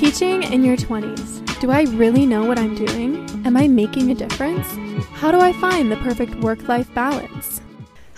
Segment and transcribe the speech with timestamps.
[0.00, 1.60] Teaching in your 20s.
[1.60, 3.18] Do I really know what I'm doing?
[3.44, 4.66] Am I making a difference?
[5.12, 7.60] How do I find the perfect work life balance?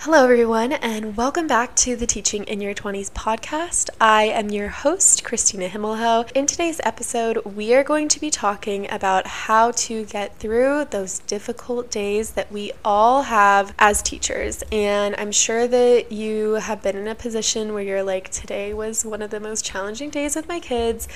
[0.05, 3.89] Hello, everyone, and welcome back to the Teaching in Your 20s podcast.
[4.01, 6.29] I am your host, Christina Himmelho.
[6.33, 11.19] In today's episode, we are going to be talking about how to get through those
[11.19, 14.61] difficult days that we all have as teachers.
[14.73, 19.05] And I'm sure that you have been in a position where you're like, today was
[19.05, 21.07] one of the most challenging days with my kids,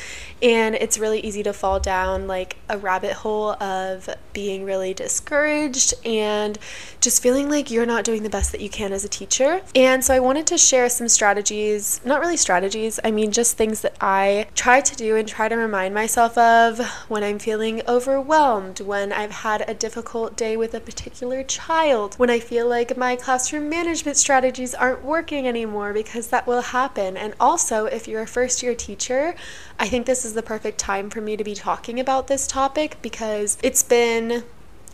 [0.41, 5.93] and it's really easy to fall down like a rabbit hole of being really discouraged
[6.05, 6.57] and
[7.01, 9.61] just feeling like you're not doing the best that you can as a teacher.
[9.75, 13.81] And so I wanted to share some strategies, not really strategies, I mean just things
[13.81, 18.79] that I try to do and try to remind myself of when I'm feeling overwhelmed,
[18.79, 23.15] when I've had a difficult day with a particular child, when I feel like my
[23.15, 27.17] classroom management strategies aren't working anymore because that will happen.
[27.17, 29.35] And also, if you're a first year teacher,
[29.79, 32.97] I think this is the perfect time for me to be talking about this topic
[33.01, 34.43] because it's been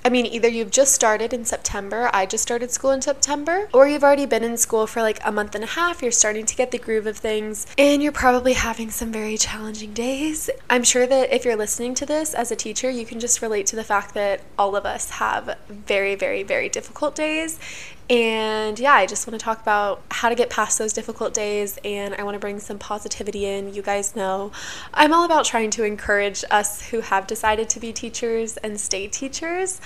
[0.06, 3.88] I mean, either you've just started in September, I just started school in September, or
[3.88, 6.56] you've already been in school for like a month and a half, you're starting to
[6.56, 10.50] get the groove of things, and you're probably having some very challenging days.
[10.70, 13.66] I'm sure that if you're listening to this as a teacher, you can just relate
[13.68, 17.58] to the fact that all of us have very, very, very difficult days.
[18.10, 21.80] And yeah, I just want to talk about how to get past those difficult days
[21.86, 23.74] and I want to bring some positivity in.
[23.74, 24.52] You guys know
[24.94, 29.08] I'm all about trying to encourage us who have decided to be teachers and stay
[29.08, 29.80] teachers.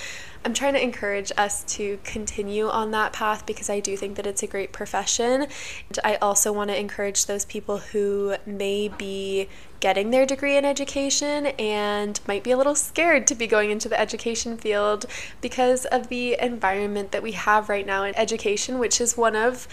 [0.43, 4.25] I'm trying to encourage us to continue on that path because I do think that
[4.25, 5.41] it's a great profession.
[5.41, 10.65] And I also want to encourage those people who may be getting their degree in
[10.65, 15.05] education and might be a little scared to be going into the education field
[15.41, 19.67] because of the environment that we have right now in education, which is one of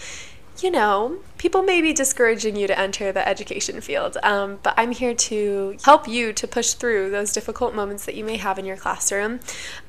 [0.61, 4.91] you know, people may be discouraging you to enter the education field, um, but I'm
[4.91, 8.65] here to help you to push through those difficult moments that you may have in
[8.65, 9.39] your classroom.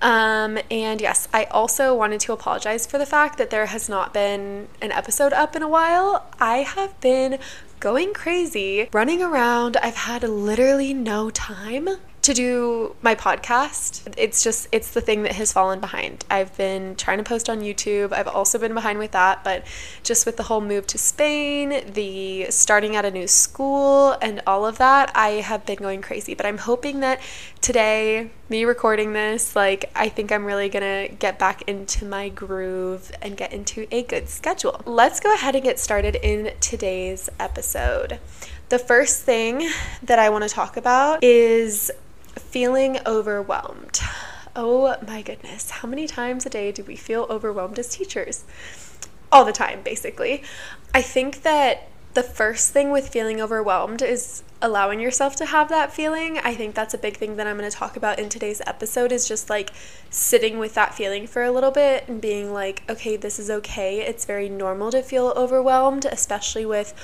[0.02, 4.12] Um, and yes, I also wanted to apologize for the fact that there has not
[4.12, 6.26] been an episode up in a while.
[6.40, 7.38] I have been
[7.78, 9.76] going crazy, running around.
[9.76, 11.88] I've had literally no time
[12.26, 14.12] to do my podcast.
[14.16, 16.24] It's just, it's the thing that has fallen behind.
[16.28, 18.12] I've been trying to post on YouTube.
[18.12, 19.64] I've also been behind with that, but
[20.02, 24.66] just with the whole move to Spain, the starting at a new school, and all
[24.66, 26.34] of that, I have been going crazy.
[26.34, 27.20] But I'm hoping that
[27.60, 33.12] today, me recording this, like, I think I'm really gonna get back into my groove
[33.22, 34.80] and get into a good schedule.
[34.84, 38.18] Let's go ahead and get started in today's episode.
[38.68, 39.70] The first thing
[40.02, 41.92] that I want to talk about is
[42.48, 44.00] feeling overwhelmed.
[44.54, 48.44] Oh my goodness, how many times a day do we feel overwhelmed as teachers?
[49.30, 50.42] All the time, basically.
[50.94, 55.92] I think that the first thing with feeling overwhelmed is allowing yourself to have that
[55.92, 56.38] feeling.
[56.38, 59.12] I think that's a big thing that I'm going to talk about in today's episode
[59.12, 59.70] is just like
[60.08, 64.00] sitting with that feeling for a little bit and being like, okay, this is okay.
[64.00, 66.94] It's very normal to feel overwhelmed, especially with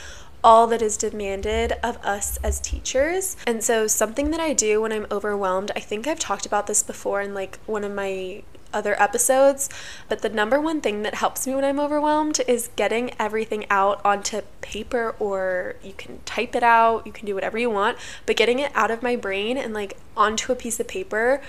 [0.45, 3.37] all that is demanded of us as teachers.
[3.47, 6.83] And so, something that I do when I'm overwhelmed, I think I've talked about this
[6.83, 8.43] before in like one of my
[8.73, 9.69] other episodes,
[10.09, 14.01] but the number one thing that helps me when I'm overwhelmed is getting everything out
[14.05, 18.37] onto paper or you can type it out, you can do whatever you want, but
[18.37, 21.43] getting it out of my brain and like onto a piece of paper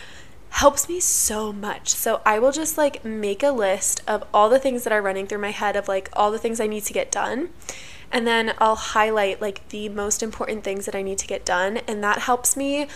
[0.49, 1.89] helps me so much.
[1.89, 5.25] So I will just like make a list of all the things that are running
[5.25, 7.49] through my head of like all the things I need to get done
[8.13, 11.77] and then I'll highlight like the most important things that I need to get done
[11.87, 12.87] and that helps me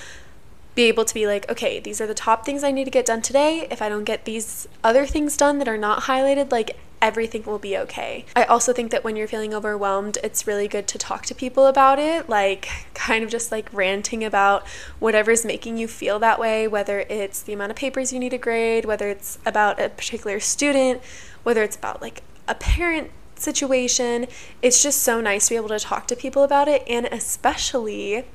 [0.76, 3.08] be able to be like, okay, these are the top things I need to get
[3.08, 3.68] done today.
[3.72, 7.58] If I don't get these other things done that are not highlighted, like everything will
[7.58, 8.26] be okay.
[8.36, 11.66] I also think that when you're feeling overwhelmed, it's really good to talk to people
[11.66, 14.68] about it, like kind of just like ranting about
[15.00, 18.38] whatever's making you feel that way, whether it's the amount of papers you need to
[18.38, 21.02] grade, whether it's about a particular student,
[21.42, 23.10] whether it's about like a parent
[23.42, 24.28] situation.
[24.62, 26.84] It's just so nice to be able to talk to people about it.
[26.88, 28.26] And especially,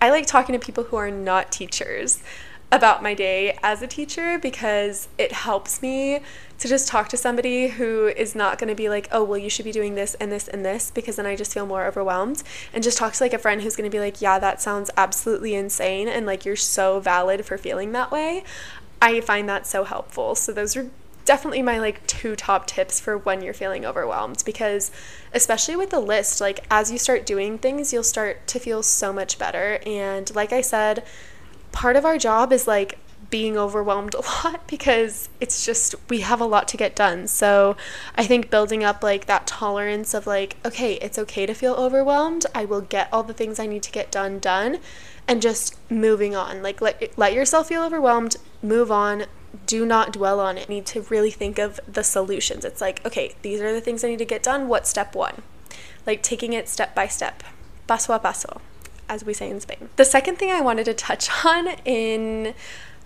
[0.00, 2.22] I like talking to people who are not teachers
[2.72, 6.20] about my day as a teacher because it helps me
[6.58, 9.50] to just talk to somebody who is not going to be like, oh, well, you
[9.50, 12.42] should be doing this and this and this because then I just feel more overwhelmed.
[12.72, 14.90] And just talk to like a friend who's going to be like, yeah, that sounds
[14.96, 16.06] absolutely insane.
[16.06, 18.44] And like, you're so valid for feeling that way.
[19.02, 20.34] I find that so helpful.
[20.34, 20.90] So, those are
[21.24, 24.90] definitely my like two top tips for when you're feeling overwhelmed because
[25.32, 29.12] especially with the list like as you start doing things you'll start to feel so
[29.12, 31.04] much better and like I said
[31.72, 32.98] part of our job is like
[33.30, 37.26] being overwhelmed a lot because it's just we have a lot to get done.
[37.28, 37.76] So
[38.16, 42.46] I think building up like that tolerance of like, okay, it's okay to feel overwhelmed.
[42.54, 44.78] I will get all the things I need to get done done
[45.28, 46.62] and just moving on.
[46.62, 49.26] Like let let yourself feel overwhelmed, move on.
[49.66, 50.68] Do not dwell on it.
[50.68, 52.64] Need to really think of the solutions.
[52.64, 54.68] It's like, okay, these are the things I need to get done.
[54.68, 55.42] What's step 1?
[56.06, 57.42] Like taking it step by step.
[57.86, 58.60] Paso a paso,
[59.08, 59.88] as we say in Spain.
[59.96, 62.54] The second thing I wanted to touch on in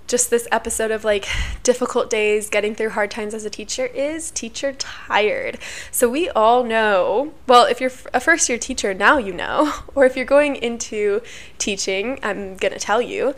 [0.07, 1.27] just this episode of like
[1.63, 5.59] difficult days getting through hard times as a teacher is teacher tired.
[5.91, 10.05] So we all know, well, if you're a first year teacher, now you know, or
[10.05, 11.23] if you're going into
[11.59, 13.35] teaching, I'm to tell you.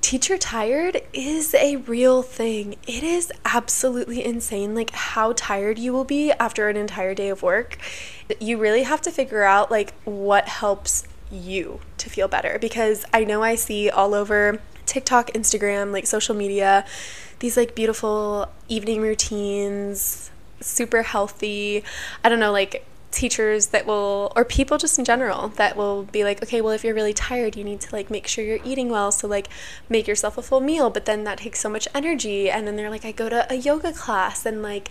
[0.00, 2.76] Teacher tired is a real thing.
[2.86, 7.42] It is absolutely insane, like how tired you will be after an entire day of
[7.42, 7.78] work.
[8.38, 13.24] You really have to figure out like what helps you to feel better because I
[13.24, 16.84] know I see all over TikTok, Instagram, like social media,
[17.40, 21.82] these like beautiful evening routines, super healthy.
[22.22, 26.24] I don't know, like teachers that will or people just in general that will be
[26.24, 28.88] like okay well if you're really tired you need to like make sure you're eating
[28.88, 29.48] well so like
[29.88, 32.90] make yourself a full meal but then that takes so much energy and then they're
[32.90, 34.90] like I go to a yoga class and like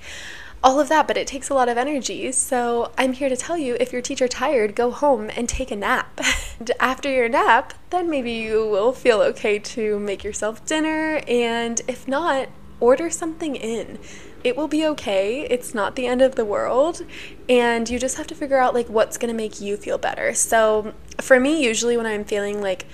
[0.65, 2.31] all of that, but it takes a lot of energy.
[2.31, 5.75] So I'm here to tell you if your teacher tired, go home and take a
[5.75, 6.19] nap.
[6.59, 11.21] and after your nap, then maybe you will feel okay to make yourself dinner.
[11.27, 12.49] And if not,
[12.85, 13.97] order something in.
[14.43, 15.47] It will be okay.
[15.49, 17.01] It's not the end of the world.
[17.49, 20.35] And you just have to figure out like what's going to make you feel better.
[20.35, 22.85] So for me, usually when I'm feeling like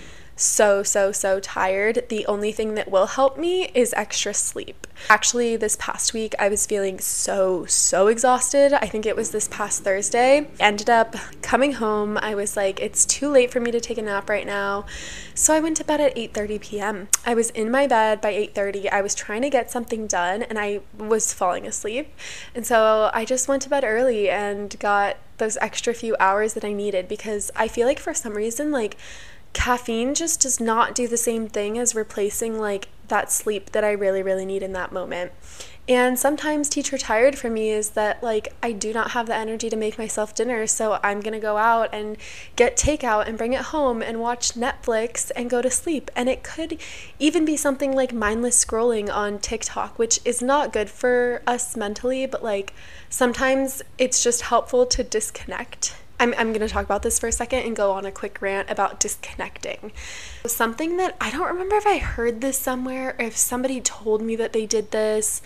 [0.41, 2.05] so, so, so tired.
[2.09, 4.87] The only thing that will help me is extra sleep.
[5.09, 8.73] Actually, this past week, I was feeling so, so exhausted.
[8.73, 10.47] I think it was this past Thursday.
[10.59, 12.17] Ended up coming home.
[12.17, 14.85] I was like, it's too late for me to take a nap right now.
[15.35, 17.07] So I went to bed at 8:30 p.m.
[17.25, 18.91] I was in my bed by 8:30.
[18.91, 22.13] I was trying to get something done and I was falling asleep.
[22.53, 26.65] And so I just went to bed early and got those extra few hours that
[26.65, 28.97] I needed because I feel like for some reason like
[29.53, 33.91] caffeine just does not do the same thing as replacing like that sleep that I
[33.91, 35.31] really, really need in that moment.
[35.89, 39.69] And sometimes teacher tired for me is that like I do not have the energy
[39.69, 42.17] to make myself dinner, so I'm going to go out and
[42.55, 46.09] get takeout and bring it home and watch Netflix and go to sleep.
[46.15, 46.77] And it could
[47.19, 52.25] even be something like mindless scrolling on TikTok, which is not good for us mentally,
[52.25, 52.73] but like
[53.09, 57.31] sometimes it's just helpful to disconnect I'm, I'm going to talk about this for a
[57.31, 59.91] second and go on a quick rant about disconnecting.
[60.45, 64.35] Something that I don't remember if I heard this somewhere or if somebody told me
[64.35, 65.41] that they did this.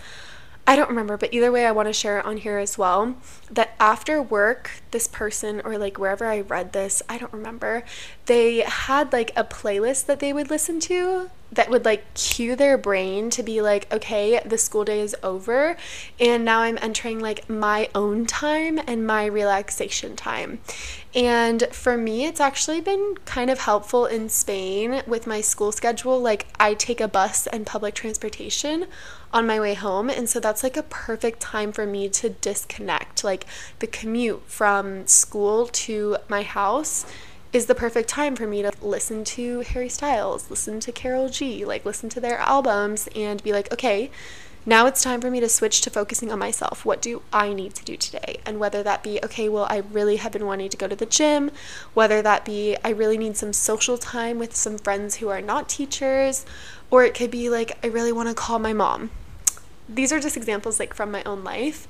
[0.66, 3.16] I don't remember, but either way, I want to share it on here as well.
[3.50, 7.82] That after work, this person, or like wherever I read this, I don't remember,
[8.26, 12.76] they had like a playlist that they would listen to that would like cue their
[12.76, 15.76] brain to be like, okay, the school day is over,
[16.18, 20.60] and now I'm entering like my own time and my relaxation time.
[21.14, 26.20] And for me, it's actually been kind of helpful in Spain with my school schedule.
[26.20, 28.86] Like, I take a bus and public transportation
[29.32, 33.24] on my way home, and so that's like a perfect time for me to disconnect.
[33.24, 33.46] Like,
[33.78, 37.06] the commute from school to my house
[37.52, 41.64] is the perfect time for me to listen to Harry Styles, listen to Karol G,
[41.64, 44.10] like listen to their albums and be like, okay,
[44.68, 46.84] now it's time for me to switch to focusing on myself.
[46.84, 48.40] What do I need to do today?
[48.44, 51.06] And whether that be, okay, well, I really have been wanting to go to the
[51.06, 51.52] gym,
[51.94, 55.68] whether that be, I really need some social time with some friends who are not
[55.68, 56.44] teachers,
[56.90, 59.12] or it could be like, I really want to call my mom.
[59.88, 61.86] These are just examples like from my own life.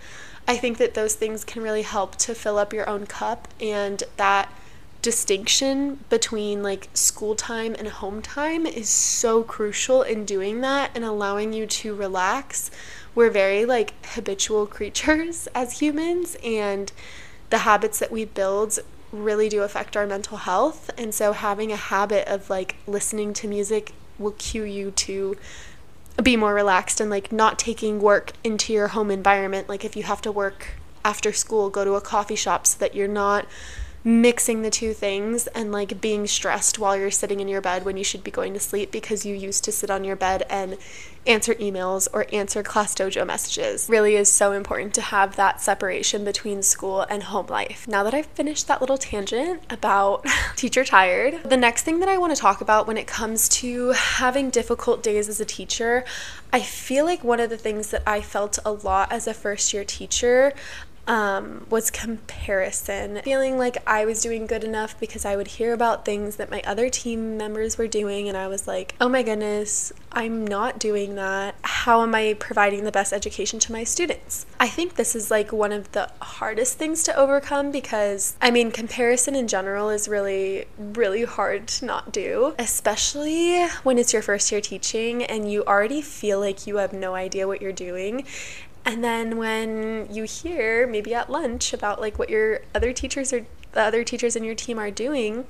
[0.47, 4.03] I think that those things can really help to fill up your own cup and
[4.19, 4.53] that
[5.03, 11.05] distinction between like school time and home time is so crucial in doing that and
[11.05, 12.71] allowing you to relax.
[13.15, 16.93] We're very like habitual creatures as humans, and
[17.51, 18.79] the habits that we build
[19.13, 20.91] really do affect our mental health.
[20.99, 25.37] And so, having a habit of like listening to music will cue you to
[26.23, 29.69] be more relaxed and like not taking work into your home environment.
[29.69, 30.75] Like, if you have to work
[31.05, 33.47] after school, go to a coffee shop so that you're not
[34.07, 37.97] mixing the two things and like being stressed while you're sitting in your bed when
[37.97, 40.79] you should be going to sleep because you used to sit on your bed and
[41.27, 46.25] answer emails or answer class dojo messages really is so important to have that separation
[46.25, 47.89] between school and home life.
[47.89, 52.17] Now that I've finished that little tangent about teacher tired, the next thing that I
[52.17, 56.05] want to talk about when it comes to having difficult days as a teacher,
[56.53, 59.75] I feel like one of the things that I felt a lot as a first
[59.75, 60.53] year teacher
[61.07, 63.21] um, was comparison.
[63.23, 66.63] Feeling like I was doing good enough because I would hear about things that my
[66.67, 71.15] other team members were doing, and I was like, oh my goodness, I'm not doing
[71.17, 71.55] that.
[71.63, 74.47] How am I providing the best education to my students?
[74.59, 78.71] I think this is like one of the hardest things to overcome because, I mean,
[78.71, 84.51] comparison in general is really, really hard to not do, especially when it's your first
[84.51, 88.25] year teaching and you already feel like you have no idea what you're doing
[88.87, 93.45] and then when you hear maybe at lunch about like what your other teachers are
[93.73, 95.45] the other teachers in your team are doing,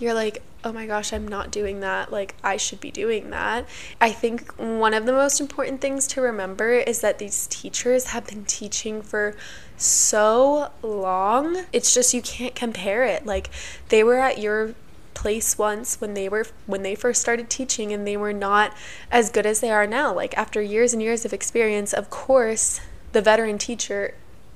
[0.00, 2.10] you're like, oh my gosh, I'm not doing that.
[2.10, 3.68] Like, I should be doing that.
[4.00, 8.26] I think one of the most important things to remember is that these teachers have
[8.26, 9.36] been teaching for
[9.76, 11.66] so long.
[11.72, 13.24] It's just you can't compare it.
[13.24, 13.50] Like,
[13.88, 14.74] they were at your
[15.18, 18.72] place once when they were when they first started teaching and they were not
[19.10, 20.14] as good as they are now.
[20.14, 24.14] Like after years and years of experience of course the veteran teacher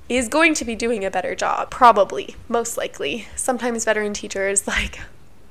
[0.09, 3.26] is going to be doing a better job probably most likely.
[3.35, 5.00] Sometimes veteran teachers like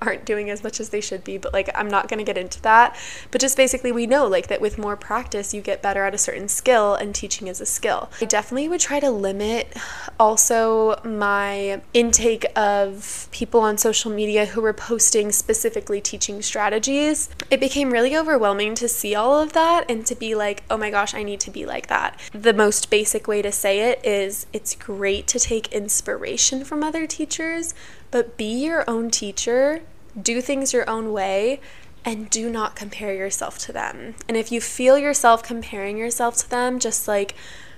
[0.01, 2.37] aren't doing as much as they should be, but like I'm not going to get
[2.37, 2.97] into that.
[3.29, 6.17] But just basically, we know like that with more practice, you get better at a
[6.17, 8.09] certain skill, and teaching is a skill.
[8.19, 9.75] I definitely would try to limit
[10.19, 17.29] also my intake of people on social media who were posting specifically teaching strategies.
[17.49, 20.89] It became really overwhelming to see all of that and to be like, oh my
[20.89, 22.19] gosh, I need to be like that.
[22.31, 27.05] The most basic way to say it is it's great to take inspiration from other
[27.05, 27.73] teachers
[28.11, 29.81] but be your own teacher,
[30.21, 31.59] do things your own way,
[32.03, 34.15] and do not compare yourself to them.
[34.27, 37.35] And if you feel yourself comparing yourself to them, just like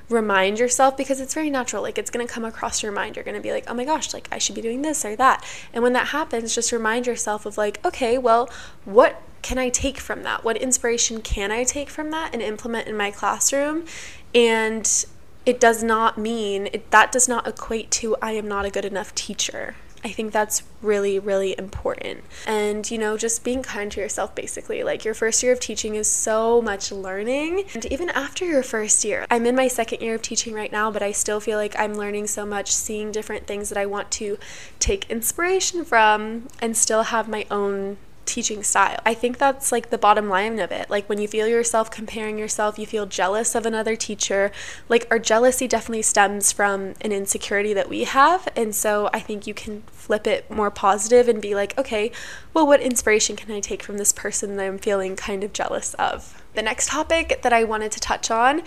[0.09, 1.83] remind yourself because it's very natural.
[1.83, 3.15] Like it's going to come across your mind.
[3.15, 5.15] You're going to be like, oh my gosh, like I should be doing this or
[5.15, 5.43] that.
[5.73, 8.49] And when that happens, just remind yourself of like, okay, well,
[8.85, 10.43] what can I take from that?
[10.43, 13.85] What inspiration can I take from that and implement in my classroom?
[14.33, 15.05] And
[15.45, 18.85] it does not mean, it, that does not equate to I am not a good
[18.85, 19.75] enough teacher.
[20.03, 22.23] I think that's really, really important.
[22.45, 24.83] And, you know, just being kind to yourself, basically.
[24.83, 27.65] Like, your first year of teaching is so much learning.
[27.73, 30.91] And even after your first year, I'm in my second year of teaching right now,
[30.91, 34.11] but I still feel like I'm learning so much, seeing different things that I want
[34.11, 34.37] to
[34.79, 38.99] take inspiration from and still have my own teaching style.
[39.05, 40.89] I think that's like the bottom line of it.
[40.89, 44.51] Like when you feel yourself comparing yourself, you feel jealous of another teacher.
[44.89, 48.47] Like our jealousy definitely stems from an insecurity that we have.
[48.55, 52.11] And so I think you can flip it more positive and be like, okay,
[52.53, 55.93] well, what inspiration can I take from this person that I'm feeling kind of jealous
[55.95, 56.41] of?
[56.53, 58.61] The next topic that I wanted to touch on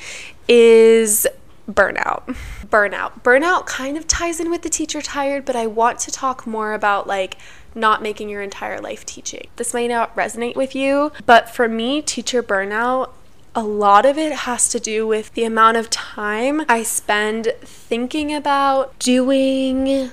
[0.48, 1.26] is
[1.70, 2.36] burnout.
[2.66, 3.22] Burnout.
[3.22, 6.74] Burnout kind of ties in with the teacher tired, but I want to talk more
[6.74, 7.36] about like
[7.76, 9.48] not making your entire life teaching.
[9.56, 13.10] This may not resonate with you, but for me, teacher burnout
[13.54, 18.34] a lot of it has to do with the amount of time I spend thinking
[18.34, 20.10] about doing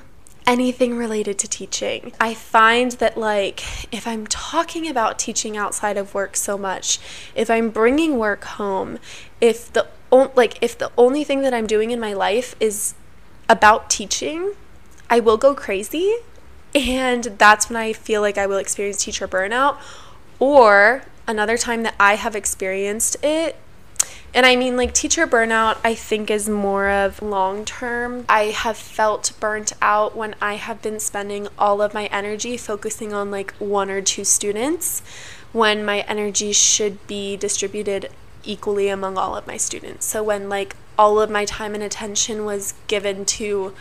[0.47, 2.13] anything related to teaching.
[2.21, 6.99] I find that, like, if I'm talking about teaching outside of work so much,
[7.35, 8.97] if I'm bringing work home,
[9.41, 9.87] if the
[10.35, 12.93] like if the only thing that I'm doing in my life is
[13.49, 14.53] about teaching,
[15.09, 16.17] I will go crazy
[16.75, 19.77] and that's when I feel like I will experience teacher burnout.
[20.39, 23.55] Or another time that I have experienced it,
[24.33, 28.25] and I mean, like, teacher burnout, I think is more of long term.
[28.27, 33.13] I have felt burnt out when I have been spending all of my energy focusing
[33.13, 35.03] on like one or two students
[35.51, 38.09] when my energy should be distributed
[38.43, 40.07] equally among all of my students.
[40.07, 43.73] So when like all of my time and attention was given to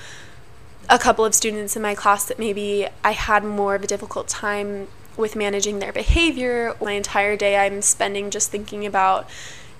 [0.88, 4.28] a couple of students in my class that maybe I had more of a difficult
[4.28, 6.74] time with managing their behavior.
[6.80, 9.28] My entire day I'm spending just thinking about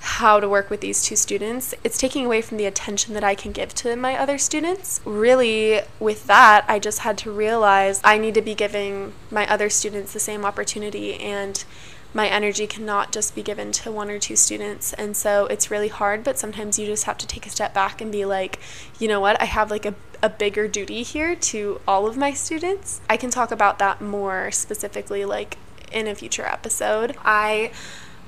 [0.01, 1.75] how to work with these two students.
[1.85, 5.01] It's taking away from the attention that I can give to my other students.
[5.05, 9.71] Really, with that, I just had to realize I need to be giving my other
[9.71, 11.65] students the same opportunity and
[12.15, 14.93] my energy cannot just be given to one or two students.
[14.95, 18.01] And so it's really hard, but sometimes you just have to take a step back
[18.01, 18.59] and be like,
[18.99, 22.33] you know what, I have like a, a bigger duty here to all of my
[22.33, 23.01] students.
[23.09, 25.57] I can talk about that more specifically, like
[25.91, 27.17] in a future episode.
[27.25, 27.73] I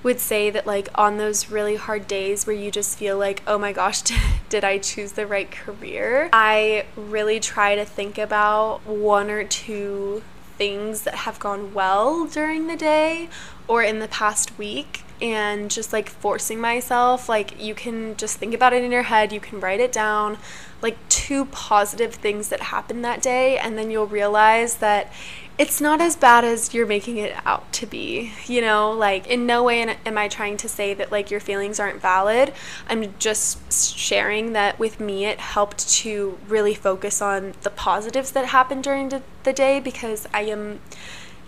[0.03, 3.59] would say that like on those really hard days where you just feel like oh
[3.59, 4.03] my gosh
[4.51, 10.23] did i choose the right career i really try to think about one or two
[10.57, 13.29] things that have gone well during the day
[13.69, 18.53] or in the past week and just like forcing myself like you can just think
[18.53, 20.37] about it in your head you can write it down
[20.85, 25.11] like two positive things that happened that day, and then you'll realize that
[25.57, 28.33] it's not as bad as you're making it out to be.
[28.47, 31.79] You know, like in no way am I trying to say that like your feelings
[31.79, 32.53] aren't valid.
[32.89, 38.47] I'm just sharing that with me it helped to really focus on the positives that
[38.47, 40.81] happened during the day because I am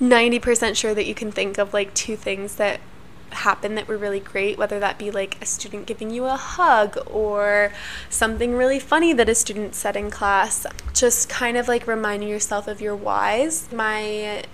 [0.01, 2.81] 90% sure that you can think of like two things that
[3.31, 6.99] happen that were really great, whether that be like a student giving you a hug
[7.07, 7.73] or
[8.09, 10.67] something really funny that a student said in class.
[10.93, 13.71] Just kind of like reminding yourself of your whys.
[13.73, 14.45] My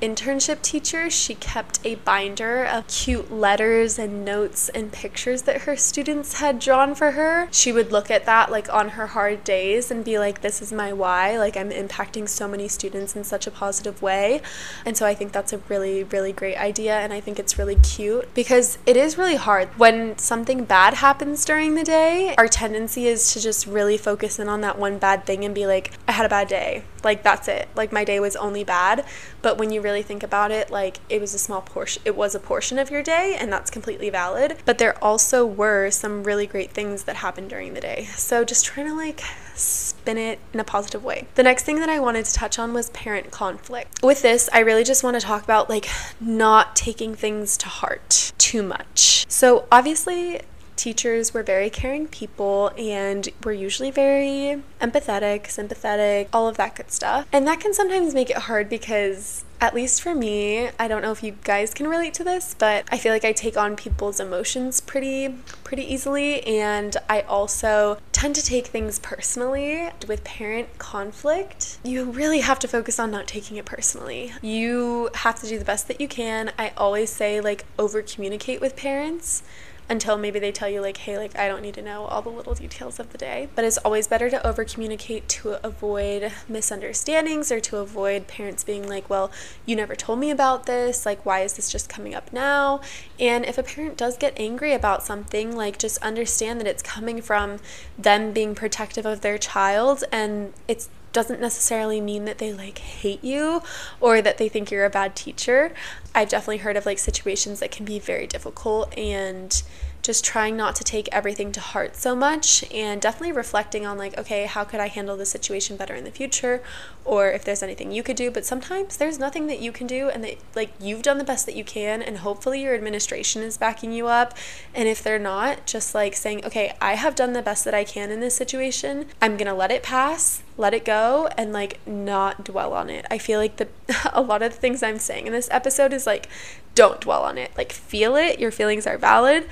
[0.00, 5.76] internship teacher, she kept a binder of cute letters and notes and pictures that her
[5.76, 7.48] students had drawn for her.
[7.50, 10.72] She would look at that like on her hard days and be like, this is
[10.72, 11.38] my why.
[11.38, 14.42] Like, I'm impacting so many students in such a positive way.
[14.84, 16.98] And so I think that's a really, really great idea.
[16.98, 19.68] And I think it's really cute because it is really hard.
[19.78, 24.48] When something bad happens during the day, our tendency is to just really focus in
[24.48, 26.84] on that one bad thing and be like, I had a bad day.
[27.02, 27.68] Like, that's it.
[27.74, 29.04] Like, my day was only bad.
[29.42, 32.34] But when you really think about it, like it was a small portion, it was
[32.34, 34.58] a portion of your day, and that's completely valid.
[34.64, 38.08] But there also were some really great things that happened during the day.
[38.16, 39.22] So just trying to like
[39.54, 41.26] spin it in a positive way.
[41.34, 44.02] The next thing that I wanted to touch on was parent conflict.
[44.02, 45.88] With this, I really just want to talk about like
[46.20, 49.26] not taking things to heart too much.
[49.28, 50.40] So, obviously,
[50.80, 56.90] teachers were very caring people and were usually very empathetic, sympathetic, all of that good
[56.90, 57.26] stuff.
[57.32, 61.12] And that can sometimes make it hard because at least for me, I don't know
[61.12, 64.18] if you guys can relate to this, but I feel like I take on people's
[64.18, 65.34] emotions pretty
[65.64, 69.90] pretty easily and I also tend to take things personally.
[70.08, 74.32] With parent conflict, you really have to focus on not taking it personally.
[74.40, 76.52] You have to do the best that you can.
[76.58, 79.42] I always say like over communicate with parents
[79.90, 82.30] until maybe they tell you like hey like i don't need to know all the
[82.30, 83.48] little details of the day.
[83.54, 88.88] But it's always better to over communicate to avoid misunderstandings or to avoid parents being
[88.88, 89.30] like well
[89.66, 91.04] you never told me about this.
[91.04, 92.80] Like why is this just coming up now?
[93.18, 97.20] And if a parent does get angry about something like just understand that it's coming
[97.20, 97.58] from
[97.98, 103.22] them being protective of their child and it's doesn't necessarily mean that they like hate
[103.24, 103.62] you
[104.00, 105.72] or that they think you're a bad teacher.
[106.14, 109.62] I've definitely heard of like situations that can be very difficult and
[110.02, 114.16] just trying not to take everything to heart so much and definitely reflecting on like
[114.18, 116.62] okay how could i handle this situation better in the future?
[117.04, 118.30] Or if there's anything you could do.
[118.30, 121.46] But sometimes there's nothing that you can do and that like you've done the best
[121.46, 124.36] that you can and hopefully your administration is backing you up.
[124.74, 127.84] And if they're not just like saying okay i have done the best that i
[127.84, 129.06] can in this situation.
[129.20, 133.06] I'm gonna let it pass let it go and like not dwell on it.
[133.10, 133.68] I feel like the
[134.12, 136.28] a lot of the things i'm saying in this episode is like
[136.74, 137.50] don't dwell on it.
[137.56, 138.38] Like feel it.
[138.38, 139.48] Your feelings are valid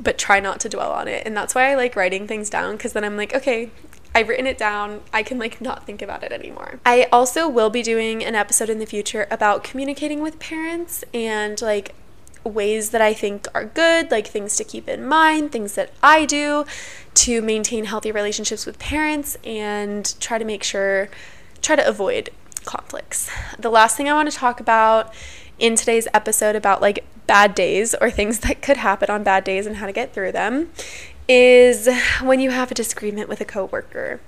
[0.00, 1.26] but try not to dwell on it.
[1.26, 3.70] And that's why I like writing things down because then I'm like, okay,
[4.14, 5.02] I've written it down.
[5.12, 6.80] I can like not think about it anymore.
[6.84, 11.60] I also will be doing an episode in the future about communicating with parents and
[11.60, 11.94] like
[12.42, 16.24] ways that I think are good, like things to keep in mind, things that I
[16.24, 16.64] do
[17.14, 21.08] to maintain healthy relationships with parents and try to make sure,
[21.60, 22.30] try to avoid
[22.64, 23.30] conflicts.
[23.58, 25.12] The last thing I want to talk about
[25.58, 29.64] in today's episode about like bad days or things that could happen on bad days
[29.64, 30.68] and how to get through them
[31.28, 31.88] is
[32.20, 34.20] when you have a disagreement with a coworker.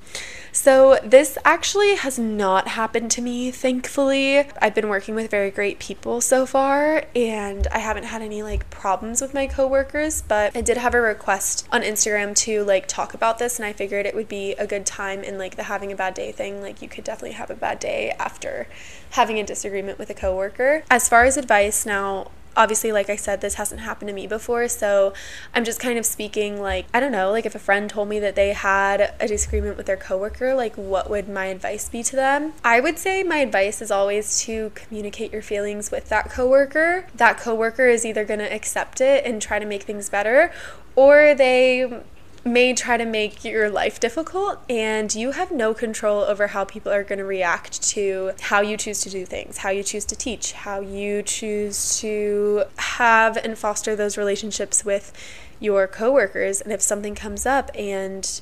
[0.55, 4.47] So, this actually has not happened to me, thankfully.
[4.61, 8.69] I've been working with very great people so far, and I haven't had any like
[8.69, 13.15] problems with my coworkers, but I did have a request on Instagram to like talk
[13.15, 15.91] about this, and I figured it would be a good time in like the having
[15.91, 16.61] a bad day thing.
[16.61, 18.69] Like, you could definitely have a bad day after
[19.11, 20.85] having a disagreement with a coworker.
[20.91, 24.69] As far as advice, now, obviously like i said this hasn't happened to me before
[24.69, 25.13] so
[25.55, 28.19] i'm just kind of speaking like i don't know like if a friend told me
[28.19, 32.17] that they had a disagreement with their coworker like what would my advice be to
[32.17, 32.53] them?
[32.65, 37.07] I would say my advice is always to communicate your feelings with that coworker.
[37.15, 40.53] That coworker is either going to accept it and try to make things better
[40.95, 42.03] or they
[42.45, 46.91] may try to make your life difficult, and you have no control over how people
[46.91, 50.17] are going to react to how you choose to do things, how you choose to
[50.17, 55.13] teach, how you choose to have and foster those relationships with
[55.61, 56.61] your coworkers.
[56.61, 58.41] And if something comes up and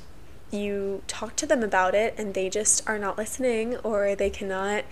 [0.50, 4.84] you talk to them about it and they just are not listening or they cannot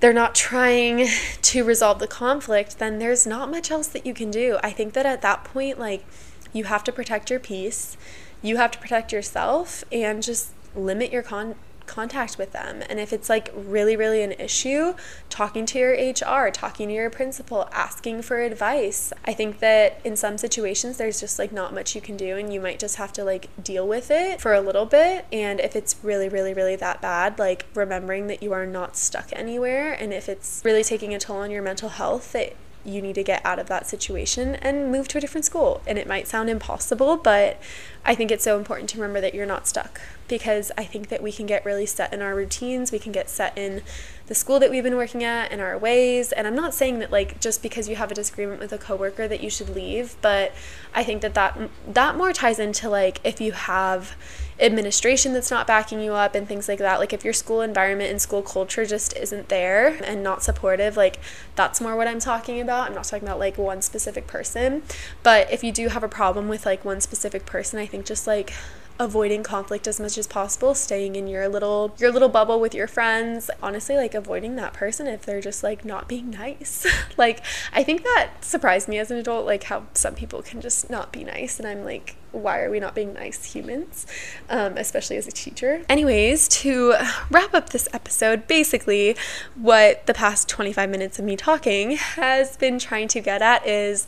[0.00, 1.08] they're not trying
[1.42, 4.56] to resolve the conflict, then there's not much else that you can do.
[4.62, 6.04] I think that at that point, like,
[6.52, 7.96] you have to protect your peace.
[8.42, 11.56] You have to protect yourself and just limit your con-
[11.88, 12.82] contact with them.
[12.88, 14.94] And if it's like really, really an issue,
[15.28, 19.12] talking to your HR, talking to your principal, asking for advice.
[19.24, 22.52] I think that in some situations, there's just like not much you can do, and
[22.52, 25.26] you might just have to like deal with it for a little bit.
[25.32, 29.30] And if it's really, really, really that bad, like remembering that you are not stuck
[29.32, 32.54] anywhere, and if it's really taking a toll on your mental health, that
[32.88, 35.82] you need to get out of that situation and move to a different school.
[35.86, 37.60] And it might sound impossible, but
[38.04, 41.22] I think it's so important to remember that you're not stuck because I think that
[41.22, 42.92] we can get really set in our routines.
[42.92, 43.82] We can get set in
[44.26, 46.32] the school that we've been working at and our ways.
[46.32, 49.26] And I'm not saying that like just because you have a disagreement with a coworker
[49.26, 50.52] that you should leave, but
[50.94, 54.16] I think that that that more ties into like if you have
[54.60, 56.98] administration that's not backing you up and things like that.
[56.98, 61.20] Like if your school environment and school culture just isn't there and not supportive, like
[61.54, 62.88] that's more what I'm talking about.
[62.88, 64.82] I'm not talking about like one specific person,
[65.22, 68.26] but if you do have a problem with like one specific person, I think just
[68.26, 68.52] like
[68.98, 72.86] avoiding conflict as much as possible staying in your little your little bubble with your
[72.86, 77.82] friends honestly like avoiding that person if they're just like not being nice like i
[77.82, 81.24] think that surprised me as an adult like how some people can just not be
[81.24, 84.06] nice and i'm like why are we not being nice humans,
[84.50, 85.82] um, especially as a teacher?
[85.88, 86.94] Anyways, to
[87.30, 89.16] wrap up this episode, basically,
[89.54, 94.06] what the past 25 minutes of me talking has been trying to get at is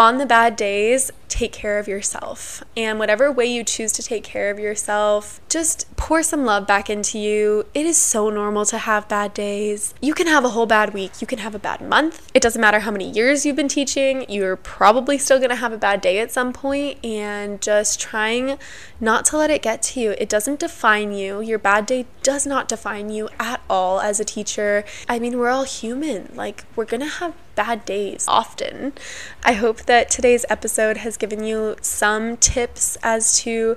[0.00, 2.64] on the bad days, take care of yourself.
[2.74, 6.88] And whatever way you choose to take care of yourself, just pour some love back
[6.88, 7.66] into you.
[7.74, 9.92] It is so normal to have bad days.
[10.00, 12.30] You can have a whole bad week, you can have a bad month.
[12.32, 15.78] It doesn't matter how many years you've been teaching, you're probably still to have a
[15.78, 18.56] bad day at some point and just trying
[19.00, 20.14] not to let it get to you.
[20.16, 21.42] It doesn't define you.
[21.42, 24.84] Your bad day does not define you at all as a teacher.
[25.08, 26.32] I mean, we're all human.
[26.34, 28.92] Like, we're going to have bad days often.
[29.44, 33.76] I hope that today's episode has given you some tips as to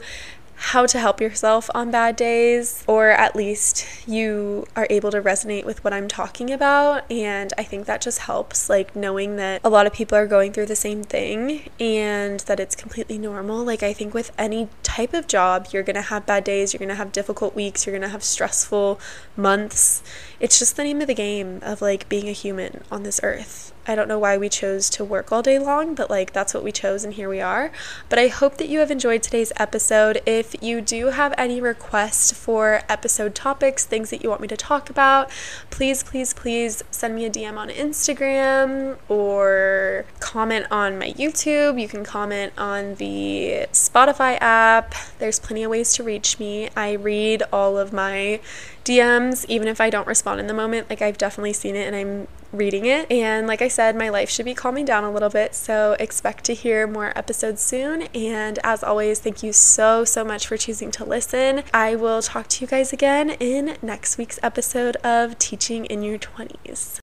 [0.67, 5.65] how to help yourself on bad days, or at least you are able to resonate
[5.65, 7.04] with what I'm talking about.
[7.12, 10.54] And I think that just helps, like knowing that a lot of people are going
[10.54, 13.65] through the same thing and that it's completely normal.
[13.65, 16.95] Like, I think with any type of job, you're gonna have bad days, you're gonna
[16.95, 19.02] have difficult weeks, you're gonna have stressful
[19.36, 20.02] months.
[20.39, 23.72] It's just the name of the game of like being a human on this earth.
[23.86, 26.63] I don't know why we chose to work all day long, but like that's what
[26.63, 27.72] we chose and here we are.
[28.10, 30.22] But I hope that you have enjoyed today's episode.
[30.26, 34.58] If you do have any requests for episode topics, things that you want me to
[34.58, 35.30] talk about,
[35.69, 41.80] please, please, please send me a DM on Instagram or comment on my YouTube.
[41.80, 44.96] You can comment on the Spotify app.
[45.19, 46.69] There's plenty of ways to reach me.
[46.76, 48.39] I read all of my
[48.86, 50.89] DMs, even if I don't respond in the moment.
[50.89, 53.12] Like, I've definitely seen it and I'm reading it.
[53.12, 55.56] And like I said, my life should be calming down a little bit.
[55.56, 58.04] So expect to hear more episodes soon.
[58.13, 61.63] And as always, thank you so, so much for choosing to listen.
[61.74, 66.18] I will talk to you guys again in next week's episode of Teaching in Your
[66.18, 67.02] 20s.